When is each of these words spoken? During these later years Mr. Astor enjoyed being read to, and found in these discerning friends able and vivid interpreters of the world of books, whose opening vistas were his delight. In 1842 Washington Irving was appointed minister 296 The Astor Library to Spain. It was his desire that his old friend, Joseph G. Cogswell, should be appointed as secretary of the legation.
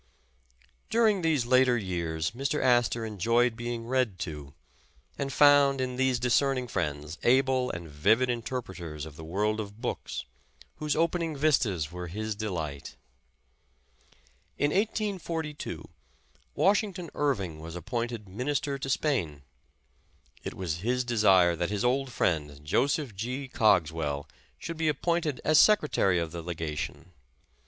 During 0.89 1.21
these 1.21 1.45
later 1.45 1.77
years 1.77 2.31
Mr. 2.31 2.59
Astor 2.59 3.05
enjoyed 3.05 3.55
being 3.55 3.85
read 3.85 4.17
to, 4.21 4.55
and 5.15 5.31
found 5.31 5.79
in 5.79 5.95
these 5.95 6.17
discerning 6.19 6.67
friends 6.67 7.19
able 7.21 7.69
and 7.69 7.87
vivid 7.87 8.27
interpreters 8.27 9.05
of 9.05 9.15
the 9.15 9.23
world 9.23 9.59
of 9.59 9.79
books, 9.79 10.25
whose 10.77 10.95
opening 10.95 11.37
vistas 11.37 11.91
were 11.91 12.07
his 12.07 12.33
delight. 12.33 12.95
In 14.57 14.71
1842 14.71 15.87
Washington 16.55 17.11
Irving 17.13 17.59
was 17.59 17.75
appointed 17.75 18.27
minister 18.27 18.79
296 18.79 19.03
The 19.03 19.07
Astor 19.07 19.39
Library 19.85 20.41
to 20.41 20.41
Spain. 20.41 20.43
It 20.43 20.57
was 20.57 20.77
his 20.77 21.03
desire 21.03 21.55
that 21.55 21.69
his 21.69 21.85
old 21.85 22.11
friend, 22.11 22.59
Joseph 22.65 23.13
G. 23.13 23.47
Cogswell, 23.47 24.27
should 24.57 24.77
be 24.77 24.87
appointed 24.87 25.39
as 25.45 25.59
secretary 25.59 26.17
of 26.17 26.31
the 26.31 26.41
legation. 26.41 27.11